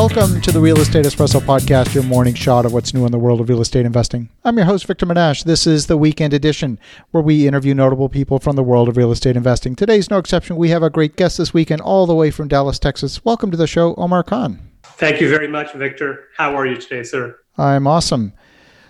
[0.00, 3.18] Welcome to the Real Estate Espresso Podcast, your morning shot of what's new in the
[3.18, 4.30] world of real estate investing.
[4.46, 5.44] I'm your host, Victor Menasce.
[5.44, 6.78] This is the weekend edition
[7.10, 9.76] where we interview notable people from the world of real estate investing.
[9.76, 10.56] Today's no exception.
[10.56, 13.22] We have a great guest this weekend, all the way from Dallas, Texas.
[13.26, 14.58] Welcome to the show, Omar Khan.
[14.82, 16.28] Thank you very much, Victor.
[16.34, 17.38] How are you today, sir?
[17.58, 18.32] I'm awesome.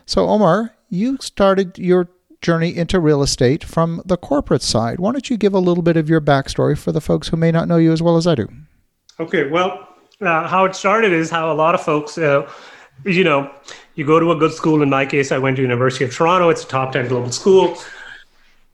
[0.06, 2.08] So, Omar, you started your
[2.40, 5.00] journey into real estate from the corporate side.
[5.00, 7.50] Why don't you give a little bit of your backstory for the folks who may
[7.50, 8.48] not know you as well as I do?
[9.18, 9.88] Okay, well,
[10.20, 12.48] uh, how it started is how a lot of folks, uh,
[13.04, 13.50] you know,
[13.94, 14.82] you go to a good school.
[14.82, 16.48] In my case, I went to University of Toronto.
[16.50, 17.76] It's a top 10 global school.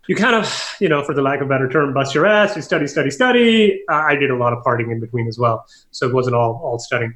[0.08, 2.54] You kind of, you know, for the lack of a better term, bust your ass.
[2.54, 3.82] You study, study, study.
[3.90, 6.60] Uh, I did a lot of partying in between as well, so it wasn't all
[6.62, 7.14] all studying.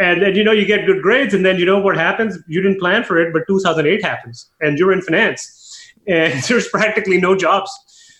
[0.00, 2.36] And then you know you get good grades, and then you know what happens.
[2.48, 7.18] You didn't plan for it, but 2008 happens, and you're in finance, and there's practically
[7.18, 7.70] no jobs.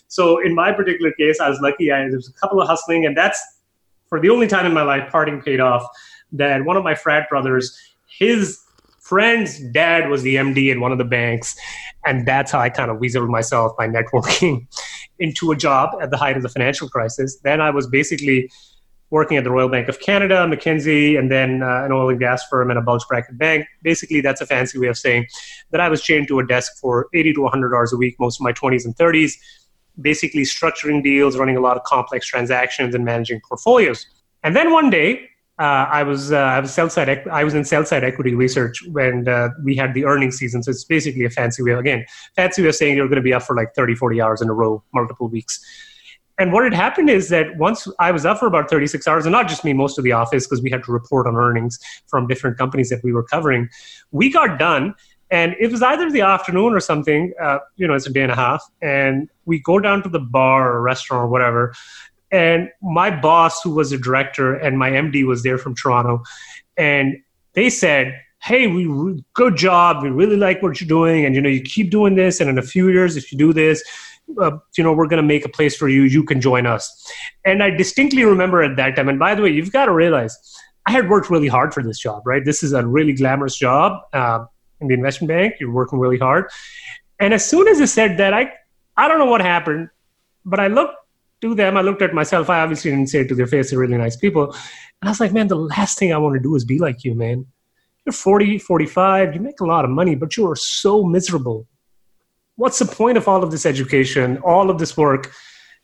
[0.07, 1.91] So in my particular case, I was lucky.
[1.91, 3.43] I, there was a couple of hustling, and that's
[4.13, 5.83] for the only time in my life, parting paid off.
[6.33, 8.59] That one of my frat brothers, his
[8.99, 11.55] friend's dad was the MD in one of the banks,
[12.05, 14.67] and that's how I kind of weaseled myself by networking
[15.17, 17.39] into a job at the height of the financial crisis.
[17.39, 18.51] Then I was basically
[19.09, 22.47] working at the Royal Bank of Canada, McKinsey, and then uh, an oil and gas
[22.47, 23.65] firm and a bulge bracket bank.
[23.81, 25.25] Basically, that's a fancy way of saying
[25.71, 28.39] that I was chained to a desk for 80 to 100 hours a week, most
[28.39, 29.33] of my 20s and 30s
[30.01, 34.05] basically structuring deals, running a lot of complex transactions, and managing portfolios.
[34.43, 37.63] And then one day, uh, I was uh, I was sell side I was in
[37.63, 40.63] sell side equity research when uh, we had the earnings season.
[40.63, 42.05] So it's basically a fancy way again
[42.35, 44.49] fancy way of saying you're going to be up for like 30, 40 hours in
[44.49, 45.63] a row, multiple weeks.
[46.39, 49.31] And what had happened is that once I was up for about 36 hours, and
[49.31, 51.77] not just me, most of the office, because we had to report on earnings
[52.07, 53.69] from different companies that we were covering,
[54.11, 54.95] we got done
[55.33, 58.31] and it was either the afternoon or something uh, you know it's a day and
[58.31, 61.73] a half and we go down to the bar or restaurant or whatever
[62.31, 66.21] and my boss who was a director and my md was there from toronto
[66.77, 67.17] and
[67.53, 70.03] they said hey we good job.
[70.03, 72.57] We really like what you're doing and you know you keep doing this and in
[72.57, 73.81] a few years if you do this
[74.41, 76.03] uh, you know we're going to make a place for you.
[76.03, 76.83] You can join us.
[77.45, 80.37] And i distinctly remember at that time and by the way you've got to realize
[80.85, 82.43] i had worked really hard for this job right?
[82.43, 84.01] This is a really glamorous job.
[84.11, 84.45] Uh,
[84.83, 85.55] in the investment bank.
[85.59, 86.49] You're working really hard.
[87.19, 88.51] And as soon as I said that, I
[88.95, 89.89] I don't know what happened,
[90.45, 90.95] but I looked
[91.41, 91.77] to them.
[91.77, 92.49] I looked at myself.
[92.49, 93.69] I obviously didn't say it to their face.
[93.69, 94.51] They're really nice people.
[94.53, 97.03] And I was like, man, the last thing I want to do is be like
[97.03, 97.45] you, man.
[98.05, 99.35] You're 40, 45.
[99.35, 101.67] You make a lot of money, but you are so miserable.
[102.55, 105.31] What's the point of all of this education, all of this work,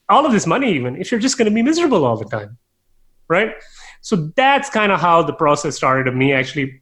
[0.07, 2.57] all of this money, even if you're just going to be miserable all the time?
[3.27, 3.51] Right?
[4.01, 6.81] So that's kind of how the process started of me actually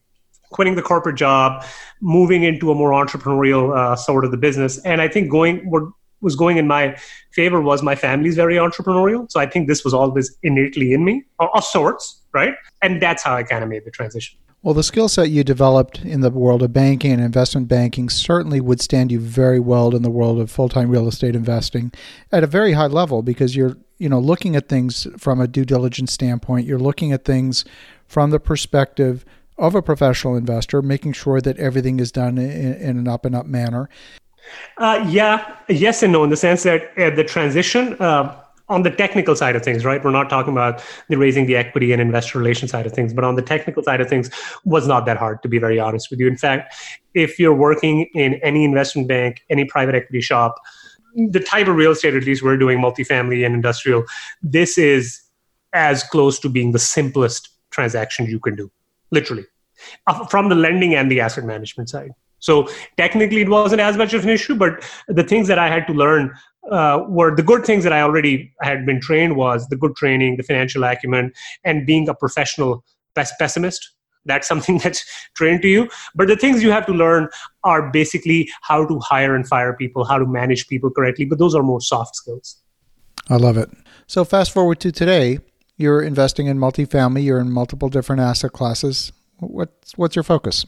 [0.51, 1.63] quitting the corporate job,
[2.01, 4.79] moving into a more entrepreneurial uh, sort of the business.
[4.79, 5.83] And I think going what
[6.21, 6.97] was going in my
[7.31, 9.29] favor was my family's very entrepreneurial.
[9.31, 12.55] So I think this was always innately in me, of sorts, right?
[12.81, 14.39] And that's how I kind of made the transition.
[14.63, 18.59] Well, the skill set you developed in the world of banking and investment banking certainly
[18.59, 21.91] would stand you very well in the world of full-time real estate investing
[22.31, 25.63] at a very high level because you're, you know, looking at things from a due
[25.63, 26.65] diligence standpoint.
[26.65, 27.63] You're looking at things
[28.07, 29.23] from the perspective
[29.57, 33.35] of a professional investor, making sure that everything is done in, in an up and
[33.35, 33.89] up manner?
[34.77, 38.35] Uh, yeah, yes and no, in the sense that uh, the transition uh,
[38.69, 40.03] on the technical side of things, right?
[40.03, 43.23] We're not talking about the raising the equity and investor relation side of things, but
[43.23, 44.29] on the technical side of things,
[44.65, 46.27] was not that hard to be very honest with you.
[46.27, 46.75] In fact,
[47.13, 50.59] if you're working in any investment bank, any private equity shop,
[51.15, 54.03] the type of real estate, at least we're doing multifamily and industrial,
[54.41, 55.21] this is
[55.73, 58.71] as close to being the simplest transaction you can do
[59.11, 59.45] literally,
[60.07, 62.11] uh, from the lending and the asset management side.
[62.39, 65.87] So technically, it wasn't as much of an issue, but the things that I had
[65.87, 66.33] to learn
[66.71, 70.37] uh, were the good things that I already had been trained was the good training,
[70.37, 71.31] the financial acumen,
[71.63, 72.83] and being a professional
[73.15, 73.91] pessimist.
[74.25, 75.03] That's something that's
[75.35, 75.89] trained to you.
[76.13, 77.29] But the things you have to learn
[77.63, 81.25] are basically how to hire and fire people, how to manage people correctly.
[81.25, 82.61] But those are more soft skills.
[83.29, 83.69] I love it.
[84.05, 85.39] So fast forward to today,
[85.77, 87.23] you're investing in multifamily.
[87.23, 89.11] You're in multiple different asset classes.
[89.39, 90.65] What's what's your focus?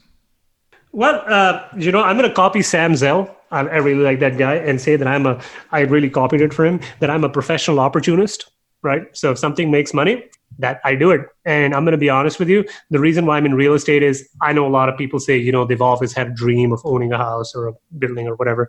[0.92, 3.36] Well, uh, you know, I'm going to copy Sam Zell.
[3.52, 5.40] I, I really like that guy, and say that I'm a.
[5.72, 6.80] I really copied it for him.
[7.00, 8.50] That I'm a professional opportunist,
[8.82, 9.04] right?
[9.12, 10.24] So if something makes money,
[10.58, 11.22] that I do it.
[11.44, 12.64] And I'm going to be honest with you.
[12.90, 15.36] The reason why I'm in real estate is I know a lot of people say,
[15.36, 18.34] you know, they've always had a dream of owning a house or a building or
[18.36, 18.68] whatever.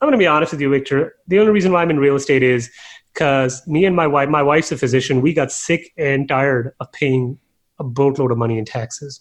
[0.00, 1.14] I'm going to be honest with you, Victor.
[1.28, 2.70] The only reason why I'm in real estate is
[3.14, 6.90] because me and my wife, my wife's a physician, we got sick and tired of
[6.92, 7.38] paying
[7.78, 9.20] a boatload of money in taxes.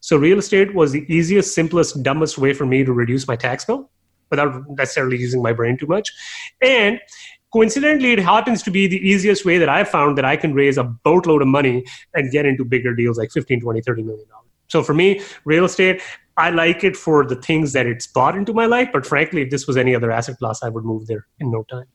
[0.00, 3.64] So real estate was the easiest, simplest, dumbest way for me to reduce my tax
[3.64, 3.90] bill
[4.30, 6.10] without necessarily using my brain too much.
[6.62, 7.00] And
[7.52, 10.78] coincidentally, it happens to be the easiest way that I've found that I can raise
[10.78, 11.84] a boatload of money
[12.14, 14.44] and get into bigger deals like 15, 20, 30 million dollars.
[14.68, 16.02] So for me, real estate,
[16.36, 18.90] I like it for the things that it's brought into my life.
[18.92, 21.64] But frankly, if this was any other asset class, I would move there in no
[21.64, 21.86] time.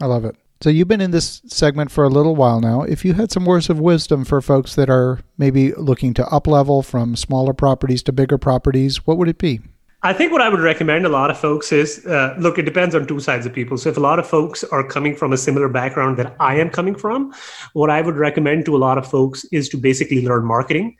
[0.00, 0.34] I love it.
[0.62, 2.82] So you've been in this segment for a little while now.
[2.82, 6.46] If you had some words of wisdom for folks that are maybe looking to up
[6.46, 9.60] level from smaller properties to bigger properties, what would it be?
[10.04, 12.92] I think what I would recommend a lot of folks is uh, look, it depends
[12.96, 13.78] on two sides of people.
[13.78, 16.70] So, if a lot of folks are coming from a similar background that I am
[16.70, 17.32] coming from,
[17.74, 20.96] what I would recommend to a lot of folks is to basically learn marketing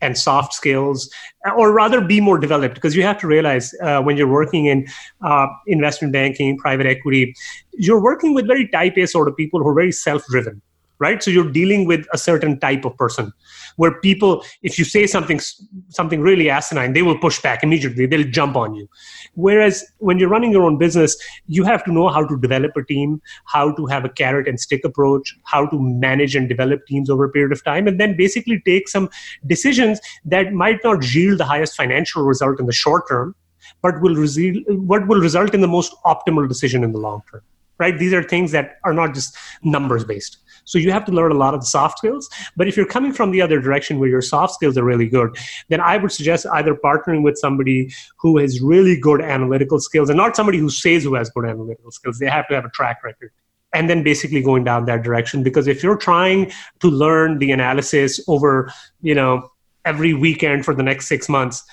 [0.00, 1.10] and soft skills,
[1.56, 4.86] or rather be more developed because you have to realize uh, when you're working in
[5.22, 7.34] uh, investment banking, private equity,
[7.72, 10.62] you're working with very type A sort of people who are very self driven
[10.98, 11.22] right?
[11.22, 13.32] So you're dealing with a certain type of person
[13.76, 15.40] where people if you say something
[15.88, 18.06] something really asinine they will push back immediately.
[18.06, 18.88] They'll jump on you.
[19.34, 22.84] Whereas when you're running your own business you have to know how to develop a
[22.84, 27.10] team how to have a carrot and stick approach how to manage and develop teams
[27.10, 29.08] over a period of time and then basically take some
[29.46, 33.34] decisions that might not yield the highest financial result in the short term
[33.82, 34.56] but will result
[34.92, 37.42] what will result in the most optimal decision in the long term
[37.78, 37.98] right?
[37.98, 41.36] These are things that are not just numbers based so you have to learn a
[41.36, 42.28] lot of soft skills.
[42.56, 45.36] But if you're coming from the other direction where your soft skills are really good,
[45.68, 50.16] then I would suggest either partnering with somebody who has really good analytical skills and
[50.16, 52.18] not somebody who says who has good analytical skills.
[52.18, 53.30] They have to have a track record
[53.72, 56.50] and then basically going down that direction because if you're trying
[56.80, 58.72] to learn the analysis over
[59.02, 59.50] you know
[59.84, 61.64] every weekend for the next six months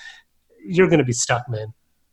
[0.64, 1.72] you're going to be stuck man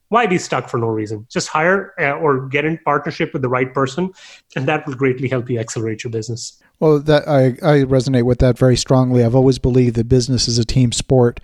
[0.10, 1.26] why be stuck for no reason?
[1.30, 4.12] Just hire uh, or get in partnership with the right person,
[4.56, 6.62] and that will greatly help you accelerate your business.
[6.80, 9.24] Well, that I, I resonate with that very strongly.
[9.24, 11.40] I've always believed that business is a team sport.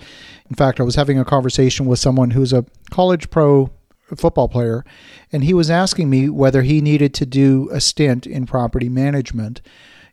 [0.50, 3.70] In fact, I was having a conversation with someone who's a college pro
[4.16, 4.86] football player,
[5.32, 9.62] and he was asking me whether he needed to do a stint in property management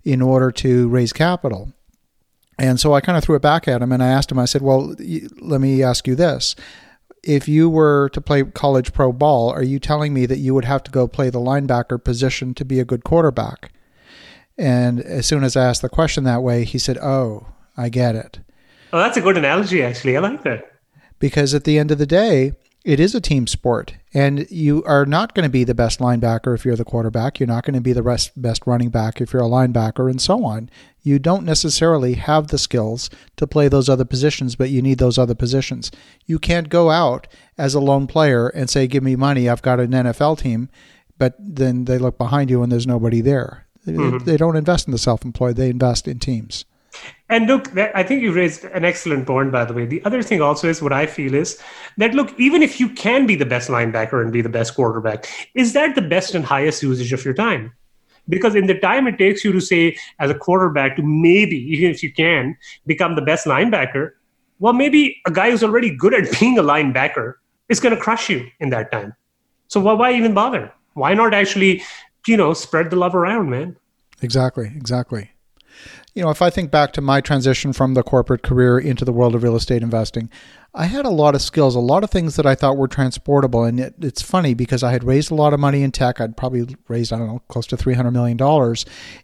[0.02, 1.72] in order to raise capital.
[2.58, 4.44] And so I kind of threw it back at him and I asked him, I
[4.44, 4.94] said, Well,
[5.40, 6.56] let me ask you this
[7.22, 10.64] if you were to play college pro ball, are you telling me that you would
[10.64, 13.72] have to go play the linebacker position to be a good quarterback?
[14.58, 17.46] And as soon as I asked the question that way, he said, Oh,
[17.76, 18.40] I get it.
[18.92, 20.16] Oh, that's a good analogy, actually.
[20.16, 20.70] I like that.
[21.18, 22.52] Because at the end of the day,
[22.84, 26.52] it is a team sport, and you are not going to be the best linebacker
[26.52, 27.38] if you're the quarterback.
[27.38, 30.20] You're not going to be the rest, best running back if you're a linebacker, and
[30.20, 30.68] so on.
[31.00, 35.16] You don't necessarily have the skills to play those other positions, but you need those
[35.16, 35.92] other positions.
[36.26, 39.48] You can't go out as a lone player and say, "Give me money.
[39.48, 40.68] I've got an NFL team,"
[41.18, 43.66] but then they look behind you and there's nobody there.
[43.86, 44.24] Mm-hmm.
[44.24, 46.64] They don't invest in the self-employed; they invest in teams.
[47.28, 49.86] And look, I think you raised an excellent point, by the way.
[49.86, 51.58] The other thing also is what I feel is
[51.96, 55.26] that, look, even if you can be the best linebacker and be the best quarterback,
[55.54, 57.72] is that the best and highest usage of your time?
[58.28, 61.90] Because in the time it takes you to say, as a quarterback, to maybe, even
[61.90, 62.56] if you can,
[62.86, 64.10] become the best linebacker,
[64.58, 67.34] well, maybe a guy who's already good at being a linebacker
[67.68, 69.14] is going to crush you in that time.
[69.68, 70.70] So why even bother?
[70.92, 71.82] Why not actually,
[72.30, 73.76] you know, spread the love around, man?
[74.20, 75.31] Exactly, exactly
[76.14, 79.12] you know, if I think back to my transition from the corporate career into the
[79.12, 80.28] world of real estate investing,
[80.74, 83.64] I had a lot of skills, a lot of things that I thought were transportable.
[83.64, 86.18] And it, it's funny because I had raised a lot of money in tech.
[86.18, 88.38] I'd probably raised, I don't know, close to $300 million.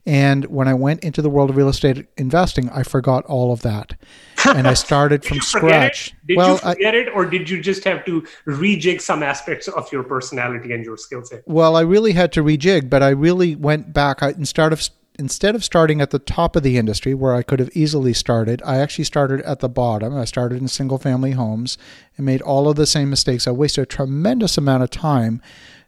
[0.05, 3.63] And when I went into the world of real estate investing, I forgot all of
[3.63, 3.99] that.
[4.47, 6.15] And I started from scratch.
[6.27, 9.69] Did well, you forget I, it, or did you just have to rejig some aspects
[9.69, 11.45] of your personality and your skill set?
[11.47, 14.23] Well, I really had to rejig, but I really went back.
[14.23, 14.83] I, instead of
[15.19, 18.63] instead of starting at the top of the industry where I could have easily started,
[18.65, 20.17] I actually started at the bottom.
[20.17, 21.77] I started in single family homes
[22.17, 23.47] and made all of the same mistakes.
[23.47, 25.43] I wasted a tremendous amount of time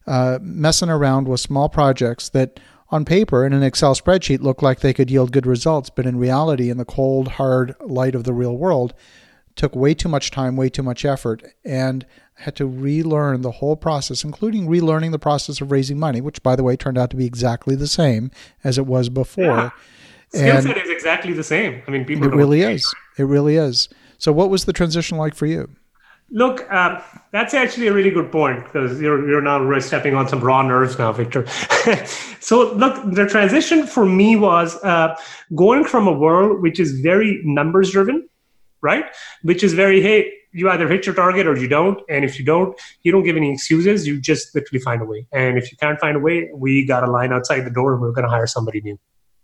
[0.07, 2.59] uh, messing around with small projects that
[2.91, 6.19] on paper in an Excel spreadsheet looked like they could yield good results, but in
[6.19, 8.93] reality, in the cold, hard light of the real world,
[9.55, 12.05] took way too much time, way too much effort, and
[12.41, 16.57] had to relearn the whole process, including relearning the process of raising money, which, by
[16.57, 18.31] the way, turned out to be exactly the same
[18.65, 19.45] as it was before.
[19.45, 19.71] Yeah.
[20.31, 21.83] Skill set is exactly the same.
[21.87, 22.27] I mean, people.
[22.27, 22.95] It really is.
[23.19, 23.89] It really is.
[24.19, 25.69] So, what was the transition like for you?
[26.33, 27.01] Look, uh,
[27.33, 30.63] that's actually a really good point because you're you're now really stepping on some raw
[30.63, 31.47] nerves now, Victor.
[32.41, 35.17] so, look, the transition for me was uh,
[35.57, 38.29] going from a world which is very numbers driven,
[38.81, 39.05] right?
[39.43, 42.01] Which is very hey, you either hit your target or you don't.
[42.09, 44.07] And if you don't, you don't give any excuses.
[44.07, 45.27] You just literally find a way.
[45.33, 48.03] And if you can't find a way, we got a line outside the door and
[48.03, 48.99] we're going to hire somebody new.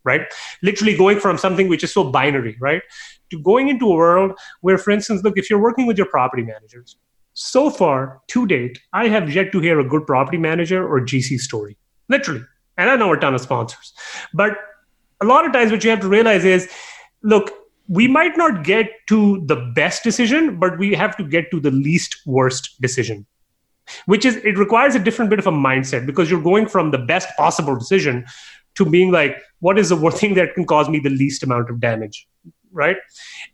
[0.05, 0.23] Right?
[0.63, 2.83] Literally going from something which is so binary, right?
[3.31, 6.45] To going into a world where, for instance, look, if you're working with your property
[6.45, 6.97] managers,
[7.35, 11.39] so far to date, I have yet to hear a good property manager or GC
[11.41, 11.77] story.
[12.09, 12.45] Literally.
[12.79, 13.93] And I know a ton of sponsors.
[14.33, 14.57] But
[15.21, 16.71] a lot of times, what you have to realize is
[17.23, 17.51] look,
[17.89, 21.71] we might not get to the best decision, but we have to get to the
[21.71, 23.27] least worst decision,
[24.07, 26.99] which is it requires a different bit of a mindset because you're going from the
[26.99, 28.25] best possible decision
[28.75, 31.71] to being like, what is the one thing that can cause me the least amount
[31.71, 32.29] of damage?
[32.73, 32.97] Right.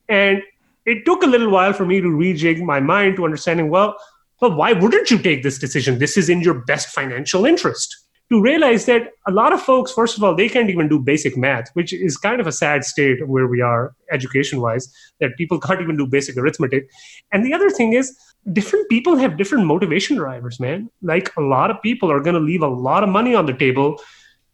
[0.09, 0.43] And
[0.85, 3.97] it took a little while for me to rejig my mind to understanding, well,
[4.41, 5.99] but why wouldn't you take this decision?
[5.99, 8.02] This is in your best financial interest.
[8.31, 11.37] To realize that a lot of folks, first of all, they can't even do basic
[11.37, 15.61] math, which is kind of a sad state where we are education wise, that people
[15.67, 16.89] can't even do basic arithmetic.
[17.31, 18.17] And the other thing is,
[18.53, 20.91] different people have different motivation drivers, man.
[21.03, 23.53] Like a lot of people are going to leave a lot of money on the
[23.53, 24.01] table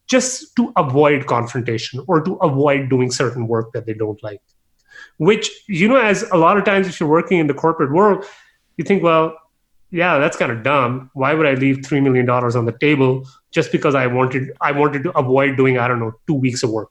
[0.08, 4.40] just to avoid confrontation or to avoid doing certain work that they don't like.
[5.18, 8.24] Which, you know, as a lot of times if you're working in the corporate world,
[8.76, 9.36] you think, well,
[9.90, 11.10] yeah, that's kind of dumb.
[11.14, 14.72] Why would I leave three million dollars on the table just because I wanted I
[14.72, 16.90] wanted to avoid doing I don't know two weeks of work,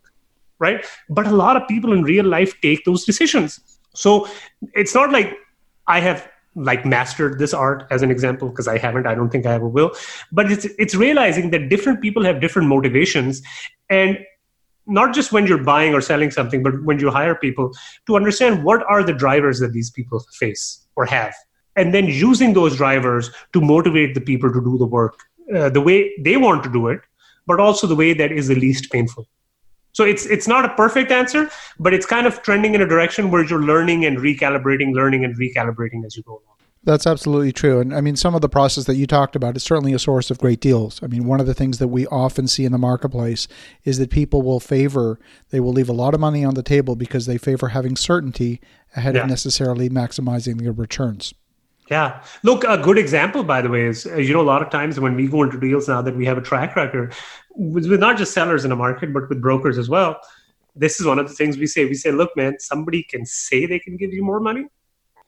[0.60, 0.86] right?
[1.10, 3.60] But a lot of people in real life take those decisions.
[3.94, 4.28] So
[4.74, 5.38] it's not like
[5.88, 9.06] I have like mastered this art as an example because I haven't.
[9.06, 9.92] I don't think I ever will.
[10.32, 13.44] But it's it's realizing that different people have different motivations,
[13.92, 14.18] and
[14.88, 17.74] not just when you're buying or selling something, but when you hire people
[18.08, 21.36] to understand what are the drivers that these people face or have
[21.78, 25.24] and then using those drivers to motivate the people to do the work
[25.56, 27.02] uh, the way they want to do it
[27.46, 29.28] but also the way that is the least painful
[29.94, 33.32] so it's it's not a perfect answer but it's kind of trending in a direction
[33.32, 36.58] where you're learning and recalibrating learning and recalibrating as you go along
[36.88, 37.82] that's absolutely true.
[37.82, 40.32] And I mean, some of the process that you talked about is certainly a source
[40.32, 41.04] of great deals.
[41.04, 43.50] I mean, one of the things that we often see in the marketplace
[43.84, 45.20] is that people will favor,
[45.50, 48.62] they will leave a lot of money on the table because they favor having certainty
[48.96, 49.24] ahead yeah.
[49.24, 51.34] of necessarily maximizing their returns.
[51.90, 52.22] Yeah.
[52.44, 55.00] Look, a good example, by the way, is uh, you know, a lot of times
[55.00, 57.14] when we go into deals now that we have a track record
[57.56, 60.20] with, with not just sellers in a market, but with brokers as well.
[60.76, 61.86] This is one of the things we say.
[61.86, 64.66] We say, look, man, somebody can say they can give you more money,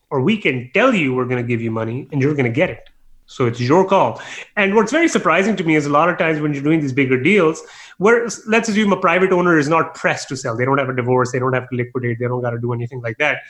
[0.10, 2.52] or we can tell you we're going to give you money and you're going to
[2.52, 2.90] get it.
[3.26, 4.22] So it's your call.
[4.58, 6.94] And what's very surprising to me is a lot of times when you're doing these
[6.94, 7.64] bigger deals,
[8.00, 10.96] where let's assume a private owner is not pressed to sell, they don't have a
[10.96, 13.44] divorce, they don't have to liquidate, they don't got to do anything like that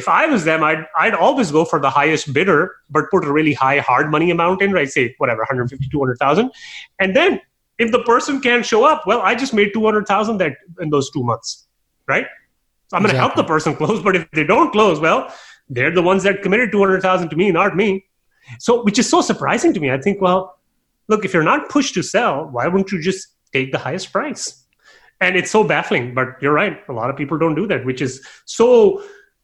[0.00, 3.32] if I was them, I'd I'd always go for the highest bidder, but put a
[3.38, 4.90] really high hard money amount in, right?
[4.96, 6.50] Say whatever, 150, 200,000.
[6.98, 7.40] And then
[7.78, 11.22] if the person can't show up, well, I just made 200,000 that in those two
[11.22, 11.66] months,
[12.06, 12.26] right?
[12.88, 15.32] So I'm going to help the person close, but if they don't close, well,
[15.68, 18.04] they're the ones that committed 200,000 to me, not me.
[18.58, 19.90] So, which is so surprising to me.
[19.90, 20.58] I think, well,
[21.08, 24.64] look, if you're not pushed to sell, why wouldn't you just take the highest price?
[25.20, 26.78] And it's so baffling, but you're right.
[26.88, 29.02] A lot of people don't do that, which is so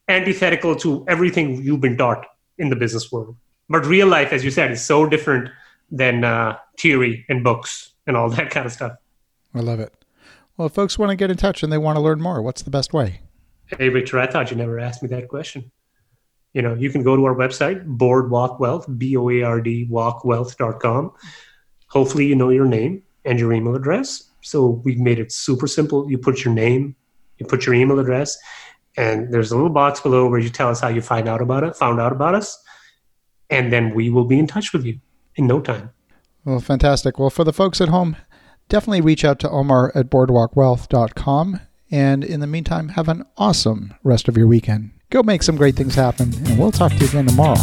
[0.08, 2.26] antithetical to everything you've been taught
[2.58, 3.36] in the business world.
[3.68, 5.50] But real life, as you said, is so different
[5.90, 8.92] than uh, theory and books and all that kind of stuff.
[9.54, 9.92] I love it.
[10.56, 12.62] Well, if folks want to get in touch and they want to learn more, what's
[12.62, 13.20] the best way?
[13.66, 15.70] Hey, Victor, I thought you never asked me that question.
[16.54, 19.86] You know, you can go to our website, Boardwalk Wealth, B O A R D
[19.90, 21.12] walkwealth.com.
[21.88, 24.30] Hopefully, you know your name and your email address.
[24.40, 26.10] So we've made it super simple.
[26.10, 26.96] You put your name,
[27.38, 28.38] you put your email address,
[28.96, 31.64] and there's a little box below where you tell us how you find out about
[31.64, 32.62] it, found out about us,
[33.50, 34.98] and then we will be in touch with you
[35.36, 35.90] in no time.
[36.44, 37.18] Well, fantastic.
[37.18, 38.16] Well, for the folks at home,
[38.68, 41.60] definitely reach out to Omar at boardwalkwealth.com.
[41.90, 44.90] And in the meantime, have an awesome rest of your weekend.
[45.10, 47.60] Go make some great things happen, and we'll talk to you again tomorrow.